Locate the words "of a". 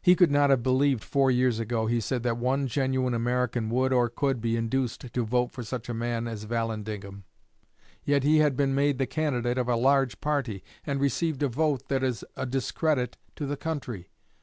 9.58-9.76